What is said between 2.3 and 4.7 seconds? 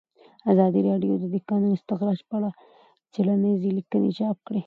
اړه څېړنیزې لیکنې چاپ کړي.